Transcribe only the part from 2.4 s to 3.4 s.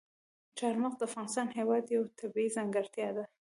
ځانګړتیا ده.